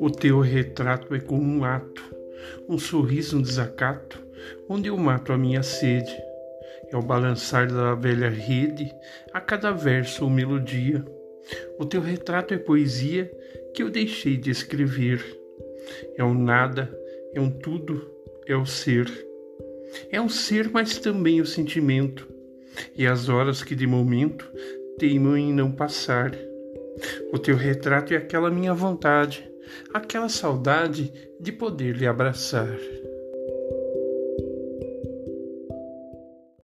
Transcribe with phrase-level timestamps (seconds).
[0.00, 2.02] O teu retrato é como um ato,
[2.68, 4.22] um sorriso, um desacato,
[4.68, 6.16] onde eu mato a minha sede.
[6.90, 8.94] É o balançar da velha rede,
[9.32, 11.04] a cada verso ou melodia.
[11.78, 13.30] O teu retrato é poesia
[13.74, 15.24] que eu deixei de escrever.
[16.16, 16.90] É um nada,
[17.34, 18.10] é um tudo,
[18.46, 19.08] é o ser.
[20.10, 22.37] É um ser, mas também o sentimento.
[22.96, 24.50] E as horas que de momento
[24.98, 26.32] teimam em não passar.
[27.32, 29.48] O teu retrato é aquela minha vontade
[29.92, 32.76] aquela saudade de poder lhe abraçar.